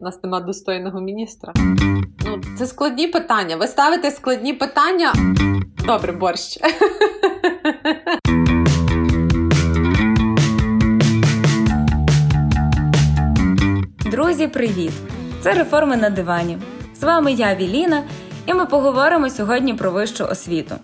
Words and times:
У 0.00 0.04
нас 0.04 0.22
нема 0.22 0.40
достойного 0.40 1.00
міністра. 1.00 1.52
Ну, 2.26 2.40
це 2.58 2.66
складні 2.66 3.08
питання. 3.08 3.56
Ви 3.56 3.66
ставите 3.66 4.10
складні 4.10 4.52
питання. 4.52 5.12
Добре, 5.86 6.12
борщ. 6.12 6.58
Друзі, 14.10 14.48
привіт! 14.48 14.92
Це 15.40 15.54
реформи 15.54 15.96
на 15.96 16.10
дивані. 16.10 16.58
З 16.94 17.02
вами 17.02 17.32
я, 17.32 17.54
Віліна, 17.54 18.04
і 18.46 18.54
ми 18.54 18.66
поговоримо 18.66 19.30
сьогодні 19.30 19.74
про 19.74 19.90
вищу 19.90 20.24
освіту. 20.24 20.74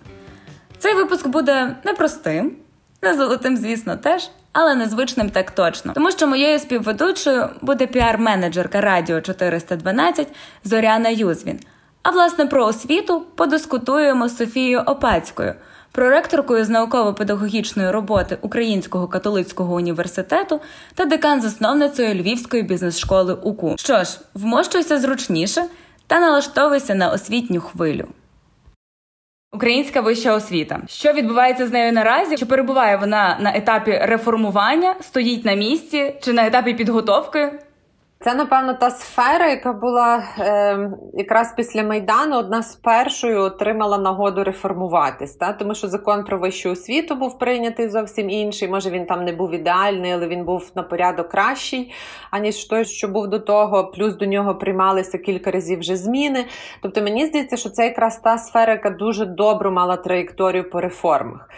Цей 0.77 0.93
випуск 0.93 1.27
буде 1.27 1.75
непростим, 1.85 2.55
не 3.01 3.13
золотим, 3.13 3.57
звісно, 3.57 3.97
теж, 3.97 4.29
але 4.55 4.75
незвичним 4.75 5.29
так 5.29 5.51
точно. 5.51 5.91
Тому 5.93 6.11
що 6.11 6.27
моєю 6.27 6.59
співведучою 6.59 7.49
буде 7.61 7.85
піар-менеджерка 7.85 8.81
Радіо 8.81 9.21
412 9.21 10.27
Зоряна 10.63 11.09
Юзвін. 11.09 11.59
А 12.03 12.11
власне 12.11 12.45
про 12.45 12.65
освіту 12.65 13.21
подискутуємо 13.35 14.27
з 14.27 14.37
Софією 14.37 14.79
Опацькою, 14.79 15.53
проректоркою 15.91 16.65
з 16.65 16.69
науково-педагогічної 16.69 17.91
роботи 17.91 18.37
Українського 18.41 19.07
католицького 19.07 19.75
університету 19.75 20.61
та 20.95 21.05
декан-засновницею 21.05 22.21
Львівської 22.21 22.63
бізнес-школи 22.63 23.33
УКУ. 23.33 23.75
Що 23.77 24.03
ж, 24.03 24.19
вмощуйся 24.33 24.99
зручніше 24.99 25.63
та 26.07 26.19
налаштовуйся 26.19 26.95
на 26.95 27.09
освітню 27.09 27.61
хвилю. 27.61 28.07
Українська 29.55 30.01
вища 30.01 30.33
освіта. 30.33 30.79
Що 30.87 31.13
відбувається 31.13 31.67
з 31.67 31.71
нею 31.71 31.93
наразі? 31.93 32.37
Чи 32.37 32.45
перебуває 32.45 32.97
вона 32.97 33.37
на 33.39 33.55
етапі 33.55 33.99
реформування, 34.01 34.95
стоїть 35.01 35.45
на 35.45 35.53
місці, 35.53 36.15
чи 36.21 36.33
на 36.33 36.47
етапі 36.47 36.73
підготовки? 36.73 37.51
Це, 38.19 38.33
напевно, 38.35 38.73
та 38.73 38.89
сфера, 38.89 39.47
яка 39.47 39.73
була 39.73 40.23
е, 40.39 40.91
якраз 41.13 41.53
після 41.57 41.83
Майдану 41.83 42.37
одна 42.37 42.63
з 42.63 42.75
першою 42.75 43.41
отримала 43.41 43.97
нагоду 43.97 44.43
реформуватись. 44.43 45.35
Та? 45.35 45.53
Тому 45.53 45.75
що 45.75 45.87
закон 45.87 46.23
про 46.23 46.39
вищу 46.39 46.71
освіту 46.71 47.15
був 47.15 47.39
прийнятий 47.39 47.89
зовсім 47.89 48.29
інший. 48.29 48.67
Може, 48.67 48.89
він 48.89 49.05
там 49.05 49.23
не 49.23 49.31
був 49.31 49.53
ідеальний, 49.53 50.11
але 50.11 50.27
він 50.27 50.45
був 50.45 50.71
на 50.75 50.83
порядок 50.83 51.29
кращий, 51.29 51.93
аніж 52.31 52.65
той, 52.65 52.85
що 52.85 53.07
був 53.07 53.27
до 53.27 53.39
того. 53.39 53.91
Плюс 53.91 54.15
до 54.15 54.25
нього 54.25 54.55
приймалися 54.55 55.17
кілька 55.17 55.51
разів 55.51 55.79
вже 55.79 55.95
зміни. 55.95 56.45
Тобто, 56.81 57.01
мені 57.01 57.25
здається, 57.25 57.57
що 57.57 57.69
це 57.69 57.83
якраз 57.83 58.17
та 58.17 58.37
сфера, 58.37 58.73
яка 58.73 58.89
дуже 58.89 59.25
добру 59.25 59.71
мала 59.71 59.97
траєкторію 59.97 60.69
по 60.69 60.81
реформах. 60.81 61.49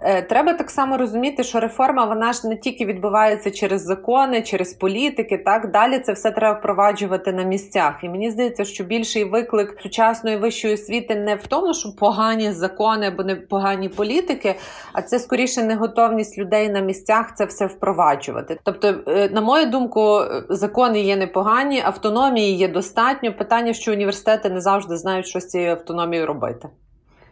Е, 0.00 0.22
треба 0.22 0.52
так 0.52 0.70
само 0.70 0.96
розуміти, 0.96 1.44
що 1.44 1.60
реформа 1.60 2.04
вона 2.04 2.32
ж 2.32 2.48
не 2.48 2.56
тільки 2.56 2.84
відбувається 2.84 3.50
через 3.50 3.82
закони, 3.82 4.42
через 4.42 4.74
політики. 4.74 5.38
Так 5.38 5.70
далі 5.70 5.98
це 5.98 6.12
все 6.12 6.30
треба 6.30 6.58
впроваджувати 6.58 7.32
на 7.32 7.42
місцях. 7.42 7.94
І 8.02 8.08
мені 8.08 8.30
здається, 8.30 8.64
що 8.64 8.84
більший 8.84 9.24
виклик 9.24 9.76
сучасної 9.82 10.36
вищої 10.36 10.74
освіти 10.74 11.14
не 11.14 11.34
в 11.34 11.46
тому, 11.46 11.74
що 11.74 11.96
погані 11.98 12.52
закони 12.52 13.06
або 13.06 13.24
не 13.24 13.36
погані 13.36 13.88
політики, 13.88 14.54
а 14.92 15.02
це 15.02 15.18
скоріше 15.18 15.62
неготовність 15.62 16.38
людей 16.38 16.68
на 16.68 16.80
місцях 16.80 17.34
це 17.34 17.44
все 17.44 17.66
впроваджувати. 17.66 18.58
Тобто, 18.62 18.94
е, 19.06 19.28
на 19.28 19.40
мою 19.40 19.66
думку, 19.66 20.20
закони 20.48 21.00
є 21.00 21.16
непогані, 21.16 21.82
автономії 21.84 22.56
є 22.56 22.68
достатньо. 22.68 23.32
Питання, 23.32 23.72
що 23.72 23.92
університети 23.92 24.50
не 24.50 24.60
завжди 24.60 24.96
знають, 24.96 25.26
що 25.26 25.40
з 25.40 25.46
цією 25.46 25.70
автономією 25.70 26.26
робити. 26.26 26.68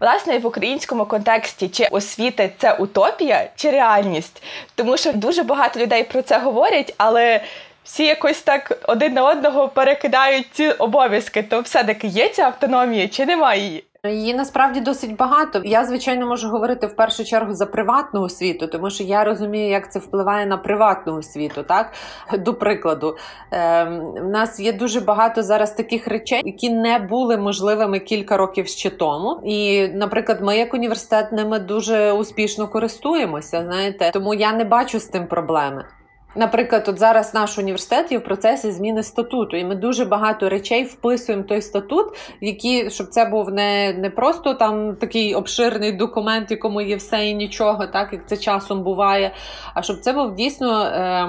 Власне, 0.03 0.39
в 0.39 0.47
українському 0.47 1.07
контексті 1.07 1.69
чи 1.69 1.85
освіти 1.85 2.53
це 2.59 2.73
утопія 2.73 3.49
чи 3.57 3.71
реальність, 3.71 4.43
тому 4.75 4.97
що 4.97 5.13
дуже 5.13 5.43
багато 5.43 5.81
людей 5.81 6.05
про 6.05 6.23
це 6.23 6.39
говорять, 6.39 6.95
але 6.99 7.41
всі 7.85 8.05
якось 8.05 8.43
так 8.43 8.79
один 8.89 9.13
на 9.13 9.29
одного 9.29 9.69
перекидають 9.69 10.47
ці 10.53 10.69
обов'язки. 10.71 11.43
То 11.43 11.61
все-таки 11.61 12.07
є 12.07 12.29
ця 12.29 12.43
автономія 12.43 13.09
чи 13.09 13.27
немає 13.27 13.61
її? 13.61 13.85
Її 14.09 14.35
насправді 14.35 14.81
досить 14.81 15.17
багато. 15.17 15.61
Я 15.65 15.85
звичайно 15.85 16.27
можу 16.27 16.49
говорити 16.49 16.87
в 16.87 16.97
першу 16.97 17.25
чергу 17.25 17.55
за 17.55 17.67
приватну 17.67 18.23
освіту, 18.23 18.67
тому 18.67 18.91
що 18.91 19.05
я 19.05 19.25
розумію, 19.25 19.71
як 19.71 19.93
це 19.93 19.99
впливає 19.99 20.47
на 20.47 20.57
приватну 20.57 21.17
освіту. 21.17 21.63
Так 21.63 21.93
до 22.39 22.55
прикладу, 22.55 23.17
е, 23.53 23.85
в 24.23 24.29
нас 24.29 24.61
є 24.61 24.73
дуже 24.73 25.01
багато 25.01 25.43
зараз 25.43 25.73
таких 25.73 26.09
речей, 26.09 26.43
які 26.45 26.71
не 26.71 26.99
були 26.99 27.37
можливими 27.37 28.01
кілька 28.01 28.37
років 28.37 28.67
ще 28.67 28.91
тому. 28.91 29.41
І, 29.45 29.89
наприклад, 29.89 30.39
ми 30.43 30.57
як 30.57 30.75
університет 30.75 31.33
ними 31.33 31.59
дуже 31.59 32.13
успішно 32.13 32.69
користуємося. 32.69 33.63
Знаєте, 33.63 34.11
тому 34.13 34.35
я 34.35 34.53
не 34.53 34.65
бачу 34.65 35.01
з 35.01 35.05
тим 35.05 35.27
проблеми. 35.27 35.85
Наприклад, 36.35 36.85
от 36.89 36.99
зараз 36.99 37.35
наш 37.35 37.59
університет 37.59 38.13
є 38.13 38.19
в 38.19 38.25
процесі 38.25 38.73
зміни 38.73 39.03
статуту, 39.03 39.57
і 39.57 39.65
ми 39.65 39.75
дуже 39.75 40.05
багато 40.05 40.49
речей 40.49 40.85
вписуємо 40.85 41.45
той 41.45 41.63
статут, 41.63 42.07
які 42.41 42.91
щоб 42.91 43.09
це 43.09 43.25
був 43.25 43.51
не 43.51 43.93
не 43.93 44.11
просто 44.11 44.55
там 44.55 44.97
такий 44.97 45.35
обширний 45.35 45.93
документ, 45.93 46.51
якому 46.51 46.81
є 46.81 46.97
все 46.97 47.27
і 47.27 47.35
нічого, 47.35 47.87
так 47.87 48.13
як 48.13 48.29
це 48.29 48.37
часом 48.37 48.83
буває. 48.83 49.35
А 49.75 49.83
щоб 49.83 50.01
це 50.01 50.13
був 50.13 50.35
дійсно 50.35 50.83
е, 50.83 51.29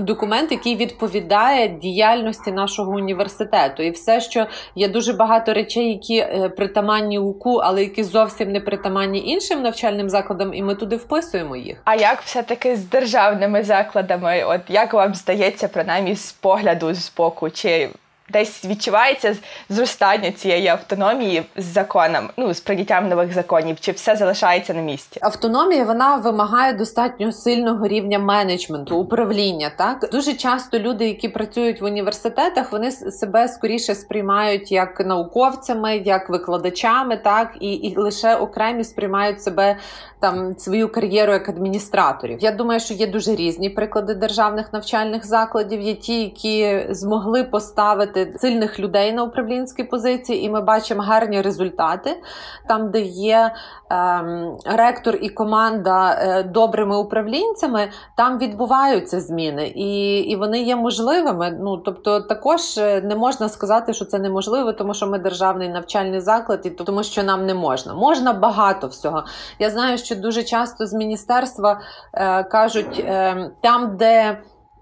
документ, 0.00 0.52
який 0.52 0.76
відповідає 0.76 1.68
діяльності 1.68 2.52
нашого 2.52 2.92
університету, 2.92 3.82
і 3.82 3.90
все, 3.90 4.20
що 4.20 4.46
є 4.74 4.88
дуже 4.88 5.12
багато 5.12 5.54
речей, 5.54 5.88
які 5.88 6.16
е, 6.16 6.48
притаманні 6.56 7.18
УКУ, 7.18 7.54
але 7.54 7.82
які 7.82 8.04
зовсім 8.04 8.52
не 8.52 8.60
притаманні 8.60 9.26
іншим 9.26 9.62
навчальним 9.62 10.10
закладам, 10.10 10.54
і 10.54 10.62
ми 10.62 10.74
туди 10.74 10.96
вписуємо 10.96 11.56
їх. 11.56 11.80
А 11.84 11.94
як 11.94 12.20
все 12.20 12.42
таки 12.42 12.76
з 12.76 12.88
державними 12.88 13.62
закладами? 13.62 14.37
От 14.44 14.60
як 14.68 14.94
вам 14.94 15.14
здається, 15.14 15.68
принаймні 15.68 16.16
з 16.16 16.32
погляду 16.32 16.94
з 16.94 17.12
боку, 17.16 17.50
чи 17.50 17.88
десь 18.28 18.64
відчувається 18.64 19.36
зростання 19.68 20.32
цієї 20.32 20.68
автономії 20.68 21.42
з 21.56 21.64
законом, 21.64 22.30
ну 22.36 22.54
з 22.54 22.60
прийняттям 22.60 23.08
нових 23.08 23.34
законів, 23.34 23.76
чи 23.80 23.92
все 23.92 24.16
залишається 24.16 24.74
на 24.74 24.82
місці? 24.82 25.18
Автономія 25.22 25.84
вона 25.84 26.16
вимагає 26.16 26.72
достатньо 26.72 27.32
сильного 27.32 27.88
рівня 27.88 28.18
менеджменту, 28.18 28.96
управління. 28.96 29.70
Так 29.78 30.08
дуже 30.12 30.34
часто 30.34 30.78
люди, 30.78 31.08
які 31.08 31.28
працюють 31.28 31.80
в 31.80 31.84
університетах, 31.84 32.72
вони 32.72 32.90
себе 32.92 33.48
скоріше 33.48 33.94
сприймають 33.94 34.72
як 34.72 35.00
науковцями, 35.00 35.96
як 35.96 36.30
викладачами, 36.30 37.16
так 37.16 37.56
і, 37.60 37.72
і 37.72 37.96
лише 37.96 38.36
окремі 38.36 38.84
сприймають 38.84 39.42
себе 39.42 39.76
там 40.20 40.54
свою 40.58 40.92
кар'єру 40.92 41.32
як 41.32 41.48
адміністраторів. 41.48 42.38
Я 42.40 42.52
думаю, 42.52 42.80
що 42.80 42.94
є 42.94 43.06
дуже 43.06 43.34
різні 43.34 43.70
приклади 43.70 44.14
державних 44.14 44.72
навчальних 44.72 45.26
закладів. 45.26 45.80
Є 45.80 45.94
ті, 45.94 46.22
які 46.22 46.86
змогли 46.90 47.44
поставити 47.44 48.17
сильних 48.36 48.80
людей 48.80 49.12
на 49.12 49.22
управлінські 49.22 49.84
позиції, 49.84 50.44
і 50.44 50.50
ми 50.50 50.60
бачимо 50.60 51.02
гарні 51.02 51.42
результати 51.42 52.22
там, 52.68 52.90
де 52.90 53.00
є 53.00 53.54
ем, 53.90 54.56
ректор 54.64 55.18
і 55.20 55.28
команда 55.28 56.18
е, 56.20 56.42
добрими 56.42 56.96
управлінцями, 56.96 57.88
там 58.16 58.38
відбуваються 58.38 59.20
зміни, 59.20 59.66
і 59.66 60.18
і 60.18 60.36
вони 60.36 60.62
є 60.62 60.76
можливими. 60.76 61.58
Ну 61.60 61.76
тобто, 61.76 62.20
також 62.20 62.78
е, 62.78 63.00
не 63.00 63.16
можна 63.16 63.48
сказати, 63.48 63.94
що 63.94 64.04
це 64.04 64.18
неможливо, 64.18 64.72
тому 64.72 64.94
що 64.94 65.06
ми 65.06 65.18
державний 65.18 65.68
навчальний 65.68 66.20
заклад, 66.20 66.60
і 66.64 66.70
тому 66.70 67.02
що 67.02 67.22
нам 67.22 67.46
не 67.46 67.54
можна. 67.54 67.94
Можна 67.94 68.32
багато 68.32 68.86
всього. 68.86 69.24
Я 69.58 69.70
знаю, 69.70 69.98
що 69.98 70.16
дуже 70.16 70.42
часто 70.42 70.86
з 70.86 70.92
міністерства 70.92 71.80
е, 72.14 72.44
кажуть, 72.44 72.98
е, 72.98 73.50
там, 73.60 73.96
де 73.96 74.38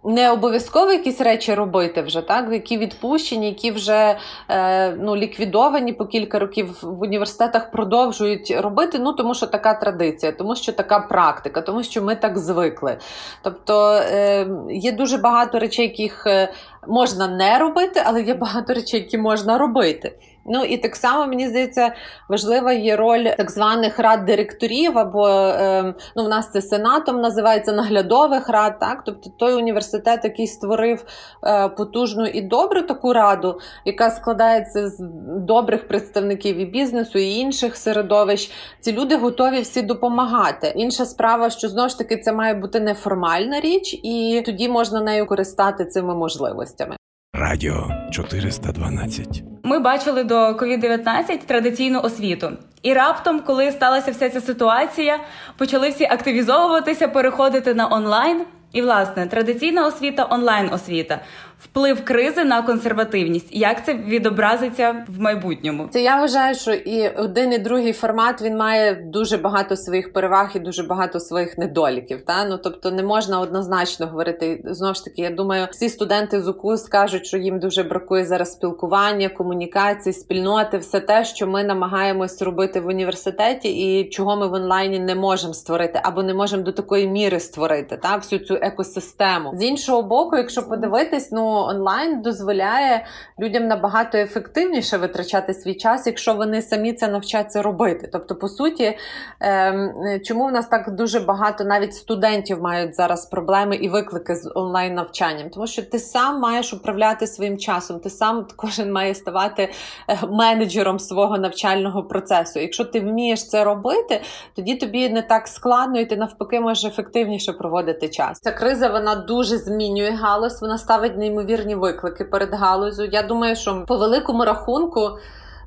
не 0.06 0.30
обов'язково 0.30 0.92
якісь 0.92 1.20
речі 1.20 1.54
робити 1.54 2.02
вже, 2.02 2.20
так 2.20 2.52
які 2.52 2.78
відпущені, 2.78 3.46
які 3.46 3.70
вже 3.70 4.18
е, 4.48 4.90
ну, 4.90 5.16
ліквідовані 5.16 5.92
по 5.92 6.06
кілька 6.06 6.38
років 6.38 6.78
в 6.82 7.02
університетах 7.02 7.70
продовжують 7.70 8.56
робити. 8.58 8.98
Ну 8.98 9.12
тому 9.12 9.34
що 9.34 9.46
така 9.46 9.74
традиція, 9.74 10.32
тому 10.32 10.56
що 10.56 10.72
така 10.72 11.00
практика, 11.00 11.60
тому 11.60 11.82
що 11.82 12.02
ми 12.02 12.16
так 12.16 12.38
звикли. 12.38 12.98
Тобто 13.42 13.92
е, 13.92 14.46
є 14.70 14.92
дуже 14.92 15.18
багато 15.18 15.58
речей, 15.58 15.86
яких 15.88 16.26
е, 16.26 16.52
можна 16.86 17.28
не 17.28 17.58
робити, 17.58 18.02
але 18.04 18.22
є 18.22 18.34
багато 18.34 18.74
речей, 18.74 19.00
які 19.00 19.18
можна 19.18 19.58
робити. 19.58 20.12
Ну 20.48 20.64
і 20.64 20.76
так 20.76 20.96
само 20.96 21.26
мені 21.26 21.48
здається, 21.48 21.94
важлива 22.28 22.72
є 22.72 22.96
роль 22.96 23.24
так 23.36 23.50
званих 23.50 23.98
рад 23.98 24.24
директорів, 24.24 24.98
або 24.98 25.28
е, 25.28 25.94
ну 26.16 26.24
в 26.24 26.28
нас 26.28 26.52
це 26.52 26.62
сенатом 26.62 27.20
називається 27.20 27.72
наглядових 27.72 28.48
рад. 28.48 28.78
Так, 28.78 29.02
тобто 29.06 29.30
той 29.38 29.54
університет, 29.54 30.20
який 30.24 30.46
створив 30.46 31.04
е, 31.44 31.68
потужну 31.68 32.26
і 32.26 32.40
добру 32.40 32.82
таку 32.82 33.12
раду, 33.12 33.60
яка 33.84 34.10
складається 34.10 34.88
з 34.88 34.98
добрих 35.46 35.88
представників 35.88 36.56
і 36.56 36.64
бізнесу 36.64 37.18
і 37.18 37.34
інших 37.34 37.76
середовищ. 37.76 38.52
Ці 38.80 38.92
люди 38.92 39.16
готові 39.16 39.60
всі 39.60 39.82
допомагати. 39.82 40.72
Інша 40.76 41.04
справа, 41.04 41.50
що 41.50 41.68
знову 41.68 41.88
ж 41.88 41.98
таки 41.98 42.16
це 42.16 42.32
має 42.32 42.54
бути 42.54 42.80
неформальна 42.80 43.60
річ, 43.60 44.00
і 44.02 44.42
тоді 44.46 44.68
можна 44.68 45.00
нею 45.00 45.26
користати 45.26 45.84
цими 45.84 46.14
можливостями. 46.14 46.96
Радіо 47.38 47.90
412. 48.12 49.42
Ми 49.62 49.78
бачили 49.78 50.24
до 50.24 50.34
COVID-19 50.34 51.46
традиційну 51.46 52.00
освіту. 52.00 52.52
І 52.82 52.94
раптом, 52.94 53.40
коли 53.40 53.72
сталася 53.72 54.10
вся 54.10 54.30
ця 54.30 54.40
ситуація, 54.40 55.18
почали 55.56 55.90
всі 55.90 56.04
активізовуватися, 56.04 57.08
переходити 57.08 57.74
на 57.74 57.92
онлайн. 57.92 58.44
І, 58.72 58.82
власне, 58.82 59.26
традиційна 59.26 59.86
освіта, 59.86 60.26
онлайн 60.30 60.68
освіта. 60.72 61.20
Вплив 61.58 62.04
кризи 62.04 62.44
на 62.44 62.62
консервативність. 62.62 63.48
Як 63.50 63.84
це 63.86 63.94
відобразиться 63.94 65.04
в 65.08 65.20
майбутньому? 65.20 65.88
Це 65.90 66.02
я 66.02 66.16
вважаю, 66.16 66.54
що 66.54 66.72
і 66.72 67.08
один 67.08 67.52
і 67.52 67.58
другий 67.58 67.92
формат 67.92 68.42
він 68.42 68.56
має 68.56 68.94
дуже 68.94 69.36
багато 69.36 69.76
своїх 69.76 70.12
переваг 70.12 70.50
і 70.54 70.58
дуже 70.58 70.82
багато 70.82 71.20
своїх 71.20 71.58
недоліків. 71.58 72.24
Та 72.24 72.44
ну 72.44 72.58
тобто 72.58 72.90
не 72.90 73.02
можна 73.02 73.40
однозначно 73.40 74.06
говорити. 74.06 74.62
Знову 74.64 74.94
ж 74.94 75.04
таки, 75.04 75.22
я 75.22 75.30
думаю, 75.30 75.68
всі 75.70 75.88
студенти 75.88 76.42
з 76.42 76.48
УКУ 76.48 76.76
скажуть, 76.76 77.26
що 77.26 77.38
їм 77.38 77.58
дуже 77.58 77.82
бракує 77.82 78.24
зараз 78.24 78.52
спілкування, 78.52 79.28
комунікації, 79.28 80.12
спільноти, 80.12 80.78
все 80.78 81.00
те, 81.00 81.24
що 81.24 81.46
ми 81.46 81.64
намагаємось 81.64 82.42
робити 82.42 82.80
в 82.80 82.86
університеті, 82.86 83.68
і 83.68 84.08
чого 84.08 84.36
ми 84.36 84.46
в 84.46 84.52
онлайні 84.52 84.98
не 84.98 85.14
можемо 85.14 85.54
створити, 85.54 86.00
або 86.02 86.22
не 86.22 86.34
можемо 86.34 86.62
до 86.62 86.72
такої 86.72 87.08
міри 87.08 87.40
створити 87.40 87.96
та 87.96 88.16
всю 88.16 88.38
цю 88.38 88.54
екосистему. 88.54 89.52
З 89.54 89.64
іншого 89.64 90.02
боку, 90.02 90.36
якщо 90.36 90.62
подивитись, 90.62 91.32
ну 91.32 91.45
онлайн 91.48 92.22
дозволяє 92.22 93.06
людям 93.40 93.66
набагато 93.66 94.18
ефективніше 94.18 94.96
витрачати 94.96 95.54
свій 95.54 95.74
час, 95.74 96.06
якщо 96.06 96.34
вони 96.34 96.62
самі 96.62 96.92
це 96.92 97.08
навчаться 97.08 97.62
робити. 97.62 98.08
Тобто, 98.12 98.34
по 98.34 98.48
суті, 98.48 98.98
ем, 99.40 99.94
чому 100.24 100.46
в 100.46 100.52
нас 100.52 100.66
так 100.66 100.90
дуже 100.90 101.20
багато 101.20 101.64
навіть 101.64 101.94
студентів 101.94 102.62
мають 102.62 102.94
зараз 102.94 103.26
проблеми 103.26 103.76
і 103.76 103.88
виклики 103.88 104.34
з 104.34 104.52
онлайн 104.54 104.94
навчанням? 104.94 105.50
Тому 105.50 105.66
що 105.66 105.82
ти 105.82 105.98
сам 105.98 106.40
маєш 106.40 106.72
управляти 106.72 107.26
своїм 107.26 107.58
часом, 107.58 108.00
ти 108.00 108.10
сам 108.10 108.46
кожен 108.56 108.92
має 108.92 109.14
ставати 109.14 109.72
е, 110.08 110.18
менеджером 110.30 110.98
свого 110.98 111.38
навчального 111.38 112.02
процесу. 112.02 112.58
Якщо 112.58 112.84
ти 112.84 113.00
вмієш 113.00 113.48
це 113.48 113.64
робити, 113.64 114.20
тоді 114.56 114.74
тобі 114.74 115.08
не 115.08 115.22
так 115.22 115.48
складно, 115.48 116.00
і 116.00 116.04
ти 116.04 116.16
навпаки 116.16 116.60
можеш 116.60 116.84
ефективніше 116.84 117.52
проводити 117.52 118.08
час. 118.08 118.40
Ця 118.40 118.52
криза 118.52 118.88
вона 118.88 119.14
дуже 119.14 119.58
змінює 119.58 120.10
галузь, 120.10 120.62
вона 120.62 120.78
ставить 120.78 121.16
неймовірні 121.36 121.74
виклики 121.74 122.24
перед 122.24 122.54
галузю. 122.54 123.04
Я 123.04 123.22
думаю, 123.22 123.56
що 123.56 123.84
по 123.88 123.96
великому 123.96 124.44
рахунку. 124.44 125.18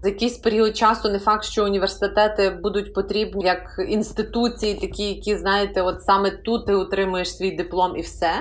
За 0.03 0.09
якийсь 0.09 0.37
період 0.37 0.77
часу 0.77 1.09
не 1.09 1.19
факт, 1.19 1.43
що 1.43 1.65
університети 1.65 2.49
будуть 2.49 2.93
потрібні 2.93 3.45
як 3.45 3.59
інституції, 3.89 4.73
такі, 4.73 5.03
які 5.03 5.37
знаєте, 5.37 5.81
от 5.81 6.03
саме 6.03 6.31
тут 6.31 6.65
ти 6.65 6.73
отримуєш 6.73 7.37
свій 7.37 7.51
диплом 7.51 7.97
і 7.97 8.01
все. 8.01 8.31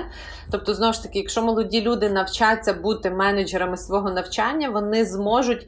Тобто, 0.51 0.73
знову 0.73 0.93
ж 0.93 1.03
таки, 1.03 1.19
якщо 1.19 1.41
молоді 1.41 1.81
люди 1.81 2.09
навчаться 2.09 2.73
бути 2.73 3.11
менеджерами 3.11 3.77
свого 3.77 4.11
навчання, 4.11 4.69
вони 4.69 5.05
зможуть 5.05 5.67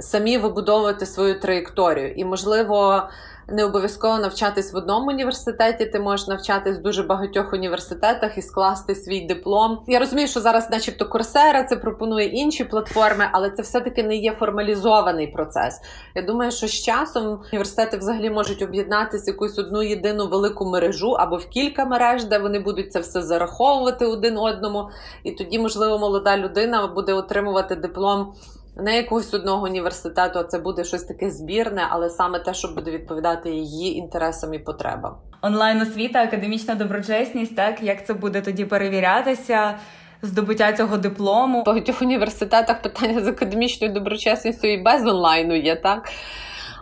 самі 0.00 0.38
вибудовувати 0.38 1.06
свою 1.06 1.40
траєкторію. 1.40 2.12
І, 2.12 2.24
можливо, 2.24 3.08
не 3.48 3.64
обов'язково 3.64 4.18
навчатись 4.18 4.72
в 4.72 4.76
одному 4.76 5.08
університеті, 5.08 5.86
ти 5.86 6.00
можеш 6.00 6.26
навчатись 6.26 6.78
в 6.78 6.82
дуже 6.82 7.02
багатьох 7.02 7.52
університетах 7.52 8.38
і 8.38 8.42
скласти 8.42 8.94
свій 8.94 9.20
диплом. 9.20 9.78
Я 9.86 9.98
розумію, 9.98 10.28
що 10.28 10.40
зараз, 10.40 10.70
начебто, 10.70 11.08
Курсера 11.08 11.64
це 11.64 11.76
пропонує 11.76 12.26
інші 12.26 12.64
платформи, 12.64 13.28
але 13.32 13.50
це 13.50 13.62
все-таки 13.62 14.02
не 14.02 14.16
є 14.16 14.32
формалізований 14.32 15.26
процес. 15.26 15.80
Я 16.14 16.22
думаю, 16.22 16.50
що 16.50 16.66
з 16.66 16.72
часом 16.72 17.40
університети 17.52 17.96
взагалі 17.96 18.30
можуть 18.30 18.62
об'єднатися 18.62 19.30
якусь 19.30 19.58
одну 19.58 19.82
єдину 19.82 20.28
велику 20.28 20.64
мережу 20.64 21.10
або 21.10 21.36
в 21.36 21.46
кілька 21.46 21.84
мереж, 21.84 22.24
де 22.24 22.38
вони 22.38 22.58
будуть 22.58 22.92
це 22.92 23.00
все 23.00 23.22
зараховувати 23.22 24.06
один 24.06 24.38
одному. 24.38 24.88
І 25.24 25.32
тоді, 25.32 25.58
можливо, 25.58 25.98
молода 25.98 26.36
людина 26.36 26.86
буде 26.86 27.12
отримувати 27.12 27.76
диплом 27.76 28.32
не 28.78 28.96
якогось 28.96 29.34
одного 29.34 29.64
університету, 29.64 30.38
а 30.38 30.44
це 30.44 30.58
буде 30.58 30.84
щось 30.84 31.04
таке 31.04 31.30
збірне, 31.30 31.86
але 31.90 32.10
саме 32.10 32.38
те, 32.38 32.54
що 32.54 32.68
буде 32.68 32.90
відповідати 32.90 33.50
її 33.50 33.96
інтересам 33.96 34.54
і 34.54 34.58
потребам. 34.58 35.16
Онлайн 35.42 35.80
освіта, 35.80 36.22
академічна 36.22 36.74
доброчесність, 36.74 37.56
так 37.56 37.82
як 37.82 38.06
це 38.06 38.14
буде 38.14 38.40
тоді 38.40 38.64
перевірятися? 38.64 39.78
Здобуття 40.22 40.72
цього 40.72 40.96
диплому 40.96 41.62
В 41.62 41.64
багатьох 41.64 42.02
університетах 42.02 42.82
питання 42.82 43.20
з 43.20 43.26
академічною 43.26 43.92
доброчесністю 43.92 44.66
і 44.66 44.82
без 44.82 45.06
онлайну 45.06 45.54
є 45.54 45.76
так. 45.76 46.08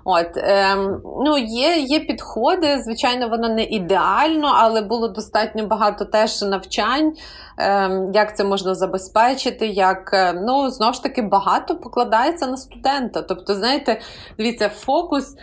От 0.08 0.36
ем, 0.36 1.00
ну 1.24 1.38
є 1.38 1.76
є 1.76 2.00
підходи. 2.00 2.82
Звичайно, 2.82 3.28
воно 3.28 3.48
не 3.48 3.64
ідеально, 3.64 4.52
але 4.54 4.82
було 4.82 5.08
достатньо 5.08 5.66
багато 5.66 6.04
теж 6.04 6.42
навчань, 6.42 7.12
ем, 7.58 8.10
як 8.14 8.36
це 8.36 8.44
можна 8.44 8.74
забезпечити. 8.74 9.66
Як 9.66 10.10
е, 10.12 10.32
ну 10.32 10.70
знову 10.70 10.92
ж 10.92 11.02
таки 11.02 11.22
багато 11.22 11.76
покладається 11.76 12.46
на 12.46 12.56
студента. 12.56 13.22
Тобто, 13.22 13.54
знаєте, 13.54 14.00
дивіться, 14.38 14.68
фокус 14.68 15.36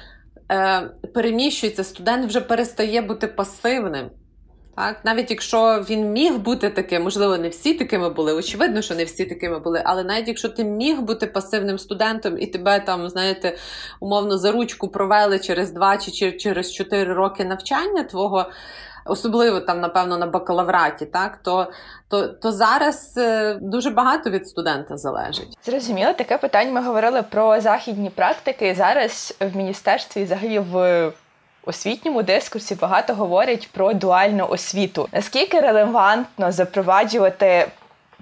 е, 0.52 0.82
переміщується, 1.14 1.84
студент 1.84 2.26
вже 2.26 2.42
перестає 2.42 3.02
бути 3.02 3.28
пасивним. 3.28 4.10
Так, 4.76 4.98
навіть 5.04 5.32
якщо 5.32 5.86
він 5.90 6.12
міг 6.12 6.38
бути 6.38 6.70
таким, 6.70 7.04
можливо, 7.04 7.38
не 7.38 7.50
всі 7.50 7.74
такими 7.74 8.10
були. 8.10 8.34
Очевидно, 8.34 8.82
що 8.82 8.96
не 8.96 9.04
всі 9.04 9.26
такими 9.26 9.60
були, 9.60 9.82
але 9.86 10.04
навіть 10.04 10.28
якщо 10.28 10.50
ти 10.50 10.64
міг 10.64 11.02
бути 11.02 11.28
пасивним 11.28 11.80
студентом 11.80 12.40
і 12.40 12.48
тебе 12.48 12.80
там, 12.80 13.10
знаєте, 13.10 13.58
умовно 14.00 14.38
за 14.38 14.52
ручку 14.52 14.88
провели 14.88 15.40
через 15.40 15.72
два 15.72 15.98
чи 15.98 16.32
через 16.32 16.74
чотири 16.74 17.14
роки 17.14 17.46
навчання 17.46 18.04
твого. 18.04 18.46
Особливо 19.06 19.60
там, 19.60 19.82
напевно, 19.82 20.18
на 20.18 20.28
бакалавраті, 20.28 21.06
так 21.06 21.40
то 21.44 21.72
то, 22.08 22.28
то 22.28 22.52
зараз 22.52 23.14
е, 23.18 23.58
дуже 23.62 23.90
багато 23.90 24.30
від 24.30 24.48
студента 24.48 24.98
залежить. 24.98 25.58
Зрозуміло, 25.66 26.14
таке 26.14 26.38
питання. 26.38 26.72
Ми 26.72 26.82
говорили 26.82 27.24
про 27.24 27.62
західні 27.62 28.10
практики. 28.10 28.76
Зараз 28.78 29.38
в 29.40 29.58
міністерстві, 29.58 30.24
взагалі, 30.24 30.60
в 30.60 31.12
освітньому 31.66 32.24
дискурсі 32.24 32.76
багато 32.76 33.14
говорять 33.14 33.70
про 33.72 33.94
дуальну 33.94 34.48
освіту. 34.48 35.08
Наскільки 35.12 35.60
релевантно 35.60 36.52
запроваджувати 36.52 37.68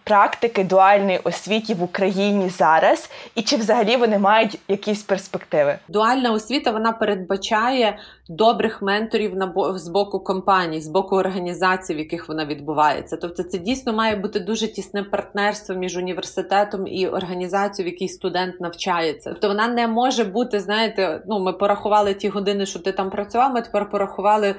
практики 0.03 0.63
дуальної 0.63 1.19
освіти 1.23 1.73
в 1.73 1.83
Україні 1.83 2.49
зараз, 2.49 3.09
і 3.35 3.41
чи 3.41 3.55
взагалі 3.55 3.97
вони 3.97 4.19
мають 4.19 4.59
якісь 4.67 5.03
перспективи? 5.03 5.79
Дуальна 5.87 6.31
освіта 6.31 6.71
вона 6.71 6.91
передбачає 6.91 7.97
добрих 8.29 8.81
менторів 8.81 9.35
на 9.35 9.53
з 9.75 9.87
боку 9.87 10.19
компаній, 10.19 10.81
з 10.81 10.87
боку 10.87 11.15
організацій, 11.15 11.95
в 11.95 11.97
яких 11.97 12.29
вона 12.29 12.45
відбувається. 12.45 13.17
Тобто, 13.17 13.43
це 13.43 13.57
дійсно 13.57 13.93
має 13.93 14.15
бути 14.15 14.39
дуже 14.39 14.67
тісне 14.67 15.03
партнерство 15.03 15.75
між 15.75 15.97
університетом 15.97 16.87
і 16.87 17.07
організацією, 17.07 17.91
в 17.91 17.93
якій 17.93 18.07
студент 18.07 18.61
навчається. 18.61 19.29
Тобто 19.29 19.47
вона 19.47 19.67
не 19.67 19.87
може 19.87 20.23
бути, 20.23 20.59
знаєте, 20.59 21.21
ну 21.27 21.39
ми 21.39 21.53
порахували 21.53 22.13
ті 22.13 22.29
години, 22.29 22.65
що 22.65 22.79
ти 22.79 22.91
там 22.91 23.09
працював. 23.09 23.53
Ми 23.53 23.61
тепер 23.61 23.89
порахували 23.89 24.55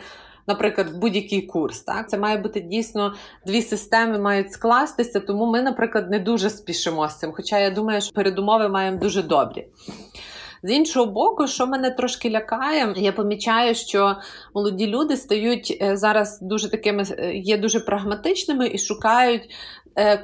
наприклад, 0.47 0.89
в 0.89 0.97
будь-який 0.97 1.43
курс. 1.43 1.81
Так? 1.81 2.11
Це 2.11 2.19
має 2.19 2.39
бути 2.39 2.61
дійсно 2.61 3.15
дві 3.47 3.63
системи 3.63 4.19
мають 4.19 4.53
скластися, 4.53 5.21
тому 5.21 5.47
ми, 5.47 5.63
наприклад, 5.63 6.11
не 6.11 6.19
дуже 6.19 6.51
спішимо 6.51 7.09
з 7.09 7.19
цим. 7.19 7.33
Хоча 7.33 7.59
я 7.59 7.71
думаю, 7.71 8.01
що 8.01 8.13
передумови 8.13 8.69
маємо 8.69 8.99
дуже 8.99 9.23
добрі. 9.23 9.67
З 10.65 10.71
іншого 10.71 11.07
боку, 11.07 11.47
що 11.47 11.67
мене 11.67 11.91
трошки 11.91 12.31
лякає, 12.31 12.95
я 12.97 13.13
помічаю, 13.13 13.75
що 13.75 14.17
молоді 14.55 14.87
люди 14.87 15.17
стають 15.17 15.79
е, 15.83 15.97
зараз 15.97 16.41
дуже 16.41 16.71
такими, 16.71 17.05
е, 17.19 17.35
є 17.35 17.59
дуже 17.59 17.81
прагматичними 17.81 18.69
і 18.69 18.79
шукають 18.79 19.51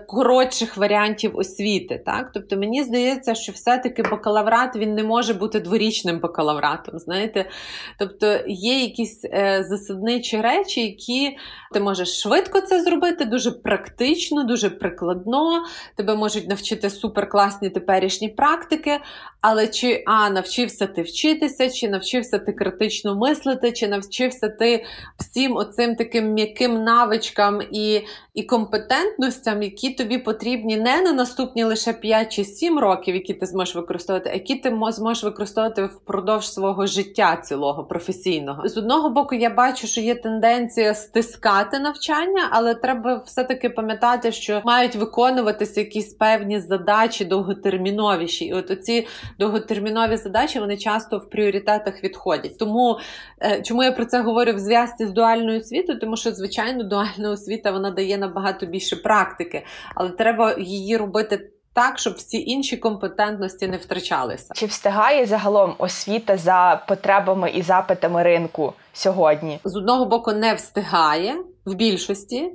коротших 0.07 0.77
варіантів 0.77 1.37
освіти. 1.37 2.03
Так? 2.07 2.31
Тобто 2.35 2.57
мені 2.57 2.83
здається, 2.83 3.35
що 3.35 3.53
все-таки 3.53 4.03
бакалаврат 4.03 4.77
він 4.77 4.95
не 4.95 5.05
може 5.05 5.35
бути 5.35 5.61
дворічним 5.61 6.19
бакалавратом. 6.19 6.99
знаєте. 6.99 7.51
Тобто 7.99 8.39
є 8.47 8.81
якісь 8.81 9.25
е, 9.25 9.65
засадничі 9.69 10.41
речі, 10.41 10.81
які 10.81 11.37
ти 11.73 11.81
можеш 11.81 12.21
швидко 12.23 12.61
це 12.61 12.83
зробити, 12.83 13.25
дуже 13.25 13.51
практично, 13.51 14.45
дуже 14.45 14.71
прикладно. 14.71 15.65
Тебе 15.97 16.17
можуть 16.17 16.49
навчити 16.49 16.91
суперкласні 16.91 17.71
теперішні 17.71 18.29
практики, 18.29 19.01
але 19.41 19.69
чи 19.69 20.03
а, 20.07 20.31
навчився 20.31 20.87
ти 20.87 21.03
вчитися, 21.03 21.71
чи 21.71 21.89
навчився 21.89 22.39
ти 22.39 22.53
критично 22.53 23.17
мислити, 23.17 23.73
чи 23.73 23.89
навчився 23.89 24.49
ти 24.49 24.85
всім 25.19 25.57
оцим 25.57 25.95
таким 25.97 26.33
м'яким 26.33 26.85
навичкам 26.85 27.63
і, 27.73 28.01
і 28.35 28.43
компетентностям 28.43 29.58
навичкам, 29.59 29.63
які 29.63 29.91
тобі 29.91 30.19
потрібні 30.19 30.77
не 30.77 31.03
на 31.03 31.13
наступні 31.13 31.65
лише 31.65 31.93
5 31.93 32.33
чи 32.33 32.45
7 32.45 32.79
років, 32.79 33.15
які 33.15 33.35
ти 33.35 33.47
зможеш 33.47 33.75
використовувати, 33.75 34.31
а 34.31 34.33
які 34.33 34.55
ти 34.55 34.77
зможеш 34.91 35.25
використовувати 35.25 35.85
впродовж 35.85 36.53
свого 36.53 36.87
життя 36.87 37.37
цілого 37.37 37.85
професійного. 37.85 38.69
З 38.69 38.77
одного 38.77 39.11
боку, 39.11 39.35
я 39.35 39.51
бачу, 39.51 39.87
що 39.87 40.01
є 40.01 40.15
тенденція 40.15 40.95
стискати 40.95 41.79
навчання, 41.79 42.49
але 42.51 42.75
треба 42.75 43.23
все-таки 43.27 43.71
пам'ятати, 43.71 44.33
що 44.33 44.63
мають 44.65 44.97
виконуватися 44.97 45.81
якісь 45.81 46.15
певні 46.15 46.61
задачі 46.61 47.25
довготерміновіші. 47.25 48.45
І 48.45 48.53
от 48.53 48.71
оці 48.71 49.07
довготермінові 49.39 50.17
задачі 50.17 50.61
вони 50.61 50.77
часто 50.77 51.19
в 51.19 51.31
пріоритетах 51.31 52.05
відходять. 52.05 52.59
Тому 52.59 52.99
е, 53.43 53.63
чому 53.63 53.83
я 53.83 53.93
про 53.93 54.05
це 54.05 54.23
говорю 54.23 54.53
в 54.53 54.59
зв'язці 54.59 55.07
з 55.07 55.11
дуальною 55.11 55.61
освітою? 55.61 55.99
Тому 55.99 56.17
що, 56.17 56.33
звичайно, 56.33 56.85
дуальна 56.85 57.31
освіта 57.31 57.71
вона 57.71 57.91
дає 57.91 58.19
набагато 58.19 58.67
більше 58.67 58.97
практики 58.97 59.48
практики, 59.49 59.67
але 59.95 60.11
треба 60.11 60.55
її 60.59 60.97
робити. 60.97 61.51
Так, 61.75 61.99
щоб 61.99 62.15
всі 62.15 62.45
інші 62.45 62.77
компетентності 62.77 63.69
не 63.69 63.77
втрачалися. 63.77 64.55
Чи 64.55 64.67
встигає 64.67 65.27
загалом 65.27 65.75
освіта 65.79 66.37
за 66.37 66.85
потребами 66.89 67.51
і 67.51 67.63
запитами 67.63 68.23
ринку 68.23 68.73
сьогодні? 68.93 69.61
З 69.65 69.77
одного 69.77 70.07
боку, 70.07 70.33
не 70.33 70.55
встигає 70.55 71.37
в 71.65 71.75
більшості. 71.75 72.53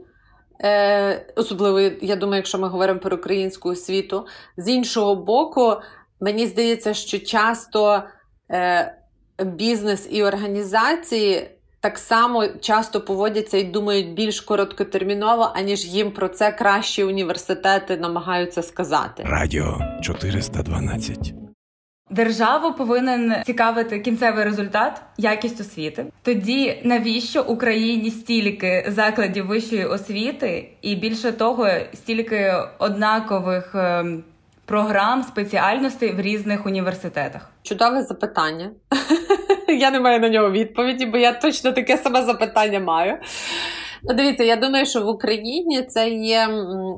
е, 0.64 1.34
особливо 1.36 1.80
я 2.02 2.16
думаю, 2.16 2.38
якщо 2.38 2.58
ми 2.58 2.68
говоримо 2.68 3.00
про 3.00 3.16
українську 3.16 3.70
освіту. 3.70 4.26
З 4.58 4.70
іншого 4.70 5.16
боку, 5.16 5.76
мені 6.20 6.48
здається, 6.48 6.94
що 6.94 7.20
часто 7.20 8.04
е, 8.52 8.96
бізнес 9.40 10.08
і 10.12 10.24
організації. 10.24 11.50
Так 11.84 11.98
само 11.98 12.48
часто 12.48 13.02
поводяться 13.02 13.58
і 13.58 13.64
думають 13.64 14.14
більш 14.14 14.42
короткотерміново, 14.42 15.52
аніж 15.56 15.86
їм 15.86 16.12
про 16.12 16.28
це 16.28 16.52
кращі 16.52 17.04
університети 17.04 17.98
намагаються 17.98 18.62
сказати. 18.62 19.24
Радіо 19.26 19.82
412. 20.02 21.34
Державу 22.10 22.74
повинен 22.74 23.36
цікавити 23.46 24.00
кінцевий 24.00 24.44
результат, 24.44 25.02
якість 25.18 25.62
освіти. 25.62 26.06
Тоді 26.22 26.82
навіщо 26.84 27.44
Україні 27.44 28.12
стільки 28.12 28.86
закладів 28.88 29.48
вищої 29.48 29.86
освіти, 29.86 30.70
і 30.82 30.96
більше 30.96 31.32
того, 31.32 31.68
стільки 31.94 32.54
однакових 32.80 33.76
ем, 33.76 34.24
програм, 34.66 35.24
спеціальностей 35.24 36.12
в 36.14 36.22
різних 36.22 36.66
університетах? 36.66 37.50
Чудове 37.64 38.04
запитання. 38.04 38.72
Я 39.84 39.92
не 39.92 40.00
маю 40.00 40.20
на 40.20 40.30
нього 40.30 40.52
відповіді, 40.52 41.06
бо 41.06 41.18
я 41.18 41.34
точно 41.34 41.72
таке 41.72 41.98
саме 41.98 42.24
запитання 42.24 42.80
маю. 42.80 43.18
Ну, 44.04 44.14
Дивіться, 44.14 44.44
я 44.44 44.56
думаю, 44.56 44.86
що 44.86 45.02
в 45.02 45.08
Україні 45.08 45.82
це 45.82 46.10
є 46.10 46.48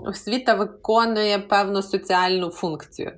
освіта 0.06 0.54
виконує 0.54 1.40
певну 1.40 1.82
соціальну 1.82 2.50
функцію. 2.50 3.12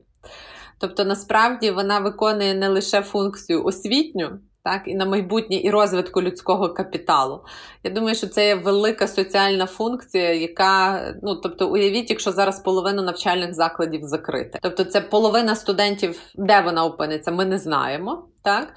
Тобто, 0.79 1.05
насправді 1.05 1.71
вона 1.71 1.99
виконує 1.99 2.53
не 2.53 2.67
лише 2.67 3.01
функцію 3.01 3.65
освітню, 3.65 4.29
так, 4.63 4.81
і 4.85 4.95
на 4.95 5.05
майбутнє 5.05 5.61
і 5.63 5.69
розвитку 5.69 6.21
людського 6.21 6.69
капіталу. 6.69 7.41
Я 7.83 7.91
думаю, 7.91 8.15
що 8.15 8.27
це 8.27 8.47
є 8.47 8.55
велика 8.55 9.07
соціальна 9.07 9.65
функція, 9.65 10.33
яка, 10.33 11.01
ну 11.23 11.35
тобто, 11.35 11.69
уявіть, 11.69 12.09
якщо 12.09 12.31
зараз 12.31 12.59
половина 12.59 13.01
навчальних 13.01 13.53
закладів 13.53 14.01
закрита. 14.03 14.59
Тобто, 14.61 14.83
це 14.83 15.01
половина 15.01 15.55
студентів, 15.55 16.19
де 16.35 16.61
вона 16.61 16.85
опиниться, 16.85 17.31
ми 17.31 17.45
не 17.45 17.57
знаємо. 17.57 18.27
так. 18.43 18.73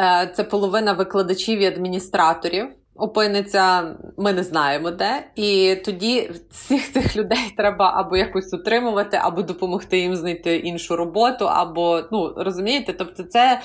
Е, 0.00 0.32
це 0.34 0.44
половина 0.44 0.92
викладачів 0.92 1.58
і 1.58 1.66
адміністраторів. 1.66 2.68
Опиниться, 2.94 3.96
ми 4.16 4.32
не 4.32 4.42
знаємо 4.42 4.90
де. 4.90 5.24
І 5.36 5.76
тоді 5.84 6.30
всіх 6.50 6.92
цих 6.92 7.16
людей 7.16 7.54
треба 7.56 7.92
або 7.96 8.16
якось 8.16 8.54
утримувати, 8.54 9.18
або 9.22 9.42
допомогти 9.42 9.98
їм 9.98 10.16
знайти 10.16 10.56
іншу 10.56 10.96
роботу, 10.96 11.48
або 11.48 12.02
ну 12.12 12.34
розумієте, 12.36 12.92
тобто, 12.92 13.22
це 13.22 13.60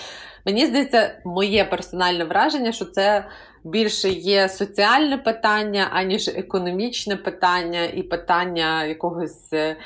мені 0.45 0.65
здається, 0.65 1.15
моє 1.25 1.65
персональне 1.65 2.23
враження, 2.23 2.71
що 2.71 2.85
це 2.85 3.25
більше 3.65 4.09
є 4.09 4.49
соціальне 4.49 5.17
питання, 5.17 5.87
аніж 5.91 6.27
економічне 6.27 7.15
питання 7.15 7.83
і 7.83 8.03
питання 8.03 8.85
якогось 8.85 9.53
е, 9.53 9.77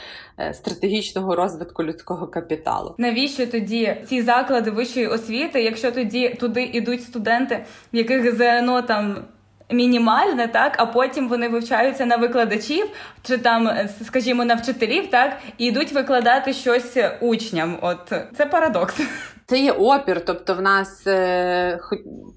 стратегічного 0.54 1.36
розвитку 1.36 1.84
людського 1.84 2.28
капіталу. 2.28 2.96
Навіщо 2.98 3.48
тоді 3.48 3.98
ці 4.10 4.22
заклади 4.22 4.72
вищої 4.72 5.08
освіти, 5.08 5.64
якщо 5.64 5.92
тоді 5.92 6.30
туди 6.30 6.64
йдуть 6.64 7.04
студенти, 7.04 7.66
в 7.94 7.96
яких 7.96 8.36
ЗНО 8.36 8.82
там. 8.82 9.26
Мінімальне, 9.72 10.48
так, 10.48 10.76
а 10.78 10.86
потім 10.86 11.30
вони 11.30 11.48
вивчаються 11.50 12.06
на 12.06 12.16
викладачів, 12.16 12.88
чи 13.24 13.38
там, 13.38 13.70
скажімо, 14.06 14.46
на 14.46 14.56
вчителів, 14.56 15.10
так, 15.10 15.38
і 15.58 15.66
йдуть 15.66 15.92
викладати 15.92 16.54
щось 16.54 16.98
учням. 17.22 17.78
От 17.82 18.14
це 18.38 18.46
парадокс. 18.46 19.02
Це 19.50 19.60
є 19.60 19.72
опір, 19.72 20.26
тобто 20.26 20.54
в 20.54 20.62
нас 20.62 21.08
е, 21.08 21.80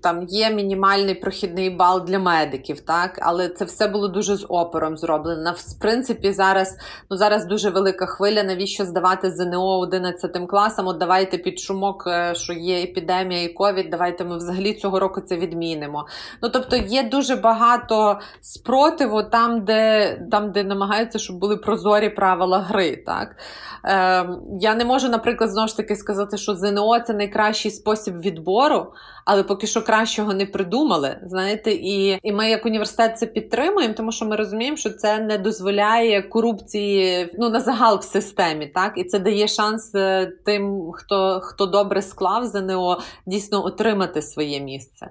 там 0.02 0.26
є 0.28 0.50
мінімальний 0.50 1.14
прохідний 1.14 1.70
бал 1.70 2.04
для 2.04 2.18
медиків, 2.18 2.80
так, 2.80 3.18
але 3.22 3.48
це 3.48 3.64
все 3.64 3.88
було 3.88 4.08
дуже 4.08 4.36
з 4.36 4.46
опором 4.48 4.96
зроблено. 4.96 5.54
В 5.56 5.80
принципі, 5.80 6.32
зараз 6.32 6.76
ну 7.10 7.16
зараз 7.16 7.44
дуже 7.44 7.70
велика 7.70 8.06
хвиля. 8.06 8.42
Навіщо 8.42 8.84
здавати 8.84 9.30
ЗНО 9.30 9.78
11 9.78 10.30
класам? 10.48 10.86
От 10.86 10.98
давайте 10.98 11.38
під 11.38 11.60
шумок, 11.60 12.04
е, 12.06 12.34
що 12.34 12.52
є 12.52 12.82
епідемія 12.82 13.42
і 13.42 13.48
ковід. 13.48 13.90
Давайте 13.90 14.24
ми 14.24 14.36
взагалі 14.36 14.74
цього 14.74 15.00
року 15.00 15.20
це 15.20 15.36
відмінимо. 15.36 16.06
Ну 16.42 16.48
тобто 16.48 16.76
є 16.76 17.02
дуже 17.02 17.36
багато 17.36 18.20
спротиву 18.40 19.22
там, 19.22 19.64
де 19.64 20.14
там, 20.30 20.52
де 20.52 20.64
намагаються, 20.64 21.18
щоб 21.18 21.38
були 21.38 21.56
прозорі 21.56 22.08
правила 22.08 22.58
гри. 22.58 22.96
Так 23.06 23.36
е, 23.84 24.28
я 24.60 24.74
не 24.74 24.84
можу, 24.84 25.08
наприклад, 25.08 25.50
знову 25.50 25.68
ж 25.68 25.76
таки 25.76 25.96
сказати, 25.96 26.36
що 26.36 26.54
ЗНО 26.54 27.01
це 27.02 27.14
найкращий 27.14 27.70
спосіб 27.70 28.20
відбору, 28.20 28.92
але 29.24 29.42
поки 29.42 29.66
що 29.66 29.82
кращого 29.82 30.34
не 30.34 30.46
придумали. 30.46 31.20
Знаєте, 31.26 31.72
і 31.72 32.18
і 32.22 32.32
ми 32.32 32.50
як 32.50 32.66
університет 32.66 33.18
це 33.18 33.26
підтримуємо, 33.26 33.94
тому 33.94 34.12
що 34.12 34.24
ми 34.24 34.36
розуміємо, 34.36 34.76
що 34.76 34.90
це 34.90 35.18
не 35.18 35.38
дозволяє 35.38 36.22
корупції 36.22 37.30
ну 37.38 37.50
на 37.50 37.60
загал 37.60 37.98
в 37.98 38.02
системі, 38.02 38.66
так 38.66 38.92
і 38.96 39.04
це 39.04 39.18
дає 39.18 39.48
шанс 39.48 39.94
е, 39.94 40.32
тим, 40.44 40.92
хто 40.92 41.40
хто 41.42 41.66
добре 41.66 42.02
склав 42.02 42.46
ЗНО, 42.46 43.00
дійсно 43.26 43.64
отримати 43.64 44.22
своє 44.22 44.60
місце. 44.60 45.10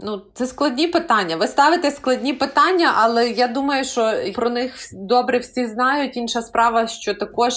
Ну, 0.00 0.22
це 0.34 0.46
складні 0.46 0.88
питання. 0.88 1.36
Ви 1.36 1.46
ставите 1.46 1.90
складні 1.90 2.32
питання, 2.32 2.92
але 2.96 3.30
я 3.30 3.48
думаю, 3.48 3.84
що 3.84 4.12
про 4.34 4.50
них 4.50 4.74
добре 4.92 5.38
всі 5.38 5.66
знають. 5.66 6.16
Інша 6.16 6.42
справа, 6.42 6.86
що 6.86 7.14
також 7.14 7.52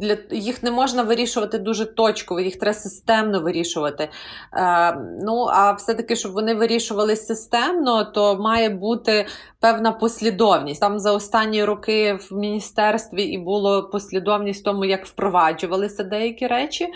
для 0.00 0.16
їх 0.30 0.62
не 0.62 0.70
можна 0.70 1.02
вирішувати 1.02 1.58
дуже 1.58 1.86
точково, 1.86 2.40
їх 2.40 2.58
треба 2.58 2.74
системно 2.74 3.40
вирішувати. 3.40 4.08
Ем, 4.52 5.18
ну, 5.22 5.46
а 5.50 5.72
все-таки, 5.72 6.16
щоб 6.16 6.32
вони 6.32 6.54
вирішували 6.54 7.16
системно, 7.16 8.04
то 8.04 8.36
має 8.36 8.68
бути 8.68 9.26
певна 9.60 9.92
послідовність. 9.92 10.80
Там 10.80 10.98
за 10.98 11.12
останні 11.12 11.64
роки 11.64 12.12
в 12.12 12.34
міністерстві 12.34 13.22
і 13.22 13.38
було 13.38 13.82
послідовність 13.82 14.60
в 14.60 14.64
тому, 14.64 14.84
як 14.84 15.06
впроваджувалися 15.06 16.04
деякі 16.04 16.46
речі. 16.46 16.88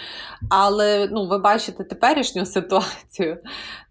Але 0.50 1.08
ну, 1.10 1.26
ви 1.28 1.38
бачите 1.38 1.84
теперішню 1.84 2.46
ситуацію. 2.46 3.38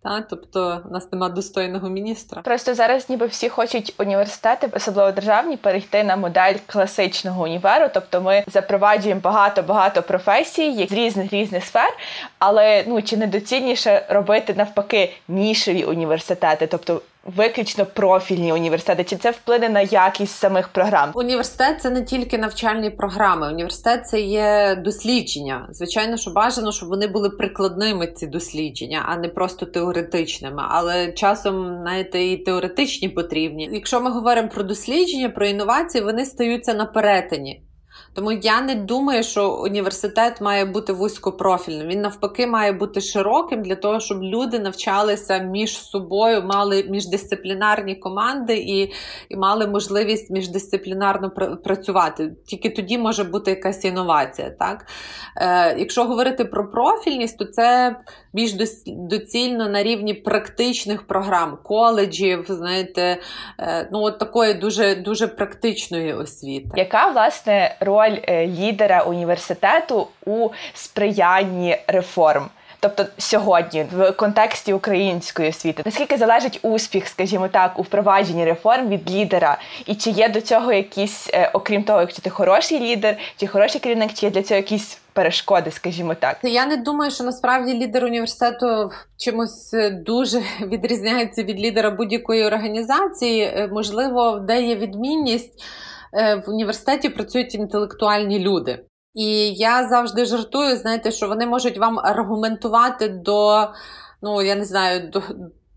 Та? 0.04 0.22
Тобто 0.30 0.82
у 0.90 0.94
нас 0.94 1.12
немає 1.12 1.34
достойного 1.34 1.90
міністра. 1.90 2.42
Просто 2.42 2.76
зараз, 2.76 3.10
ніби 3.10 3.26
всі 3.26 3.50
хочуть 3.50 3.94
університети, 3.98 4.70
особливо 4.74 5.12
державні, 5.12 5.58
перейти 5.58 6.04
на 6.04 6.16
модель 6.16 6.56
класичного 6.66 7.44
універу. 7.44 7.86
Тобто 7.94 8.22
ми 8.22 8.44
запроваджуємо 8.48 9.22
багато-багато 9.22 10.02
професій 10.02 10.88
з 10.90 10.92
різних 10.92 11.34
різних 11.34 11.66
сфер. 11.66 11.90
Але 12.40 12.84
ну 12.88 13.02
чи 13.02 13.18
недоцільніше 13.18 14.06
робити 14.10 14.54
навпаки 14.58 15.14
нішеві 15.28 15.84
університети, 15.84 16.68
тобто 16.68 17.02
виключно 17.26 17.86
профільні 17.86 18.54
університети? 18.54 19.04
Чи 19.04 19.16
це 19.16 19.32
вплине 19.32 19.70
на 19.70 19.82
якість 19.82 20.36
самих 20.36 20.68
програм? 20.68 21.12
Університет 21.14 21.82
це 21.82 21.90
не 21.90 22.02
тільки 22.02 22.38
навчальні 22.38 22.90
програми. 22.90 23.48
Університет 23.48 24.08
це 24.08 24.22
є 24.22 24.76
дослідження. 24.76 25.68
Звичайно, 25.72 26.18
що 26.18 26.32
бажано, 26.32 26.72
щоб 26.72 26.90
вони 26.90 27.08
були 27.08 27.30
прикладними 27.30 28.08
ці 28.08 28.28
дослідження, 28.28 29.06
а 29.08 29.18
не 29.18 29.28
просто 29.28 29.66
теоретичними. 29.66 30.64
Але 30.70 31.12
часом, 31.12 31.80
знаєте, 31.82 32.24
і 32.24 32.38
теоретичні 32.38 33.10
потрібні. 33.10 33.70
Якщо 33.72 34.02
ми 34.02 34.12
говоримо 34.12 34.50
про 34.50 34.64
дослідження, 34.64 35.30
про 35.30 35.46
інновації, 35.46 36.04
вони 36.04 36.26
стаються 36.26 36.74
на 36.74 36.86
перетині. 36.86 37.64
Тому 38.14 38.32
я 38.32 38.62
не 38.62 38.76
думаю, 38.76 39.24
що 39.24 39.54
університет 39.54 40.42
має 40.42 40.66
бути 40.66 40.94
вузькопрофільним. 40.94 41.88
Він 41.88 42.02
навпаки 42.02 42.48
має 42.48 42.72
бути 42.72 43.02
широким 43.02 43.62
для 43.64 43.76
того, 43.76 44.00
щоб 44.00 44.24
люди 44.24 44.60
навчалися 44.60 45.38
між 45.38 45.78
собою, 45.78 46.44
мали 46.44 46.84
міждисциплінарні 46.84 47.96
команди 47.96 48.58
і 48.58 48.94
і 49.30 49.36
мали 49.36 49.68
можливість 49.68 50.32
міждисциплінарно 50.32 51.30
працювати. 51.64 52.34
Тільки 52.48 52.70
тоді 52.70 52.98
може 52.98 53.24
бути 53.24 53.52
якась 53.52 53.86
інновація. 53.86 54.50
Так? 54.50 54.86
Е, 55.38 55.76
Якщо 55.80 56.04
говорити 56.04 56.46
про 56.46 56.72
профільність, 56.72 57.38
то 57.38 57.46
це 57.46 57.96
більш 58.34 58.54
доцільно 58.86 59.70
на 59.70 59.84
рівні 59.84 60.14
практичних 60.14 61.08
програм, 61.08 61.58
коледжів, 61.64 62.46
знаєте, 62.48 63.18
е, 63.60 63.90
ну 63.92 64.02
от 64.02 64.20
такої 64.20 64.54
дуже, 64.54 64.96
дуже 64.96 65.28
практичної 65.28 66.14
освіти. 66.14 66.70
Яка 66.76 67.12
власне 67.12 67.78
роль? 67.80 68.01
Роль 68.02 68.18
е, 68.28 68.48
лідера 68.48 69.02
університету 69.02 70.08
у 70.26 70.50
сприянні 70.74 71.78
реформ. 71.88 72.50
Тобто 72.80 73.06
сьогодні, 73.18 73.86
в 73.94 74.12
контексті 74.12 74.74
української 74.74 75.50
освіти, 75.50 75.84
наскільки 75.86 76.18
залежить 76.18 76.60
успіх, 76.62 77.08
скажімо 77.08 77.48
так, 77.48 77.80
у 77.80 77.82
впровадженні 77.82 78.46
реформ 78.46 78.90
від 78.90 79.12
лідера, 79.12 79.58
і 79.86 79.96
чи 79.96 80.10
є 80.10 80.30
до 80.30 80.42
цього 80.42 80.74
якісь, 80.74 81.30
е, 81.34 81.52
окрім 81.54 81.84
того, 81.84 82.02
якщо 82.02 82.22
ти 82.22 82.30
хороший 82.30 82.80
лідер, 82.80 83.18
чи 83.38 83.48
хороший 83.48 83.82
керівник, 83.82 84.14
чи 84.14 84.26
є 84.26 84.32
для 84.32 84.44
цього 84.44 84.58
якісь 84.58 84.98
перешкоди, 85.14 85.72
скажімо 85.72 86.16
так? 86.16 86.38
Я 86.44 86.66
не 86.66 86.78
думаю, 86.78 87.12
що 87.12 87.24
насправді 87.24 87.74
лідер 87.74 88.06
університету 88.06 88.92
чимось 89.18 89.74
е, 89.74 89.90
дуже 89.90 90.42
відрізняється 90.62 91.44
від 91.44 91.60
лідера 91.60 91.90
будь-якої 91.90 92.46
організації. 92.46 93.70
Можливо, 93.72 94.40
де 94.40 94.62
є 94.62 94.76
відмінність. 94.76 95.64
Е, 96.14 96.36
в 96.36 96.50
університеті 96.50 97.10
працюють 97.10 97.56
інтелектуальні 97.56 98.40
люди. 98.40 98.86
І 99.14 99.54
я 99.54 99.88
завжди 99.90 100.26
жартую, 100.26 100.78
знаєте, 100.78 101.12
що 101.12 101.28
вони 101.28 101.46
можуть 101.46 101.78
вам 101.78 102.00
аргументувати 102.00 103.08
до, 103.08 103.68
ну 104.22 104.42
я 104.42 104.56
не 104.56 104.66
знаю, 104.66 105.10
до 105.14 105.22